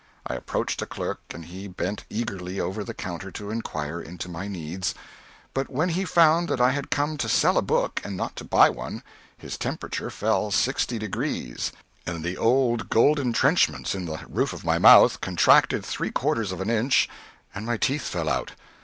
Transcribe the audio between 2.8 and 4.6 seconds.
the counter to inquire into my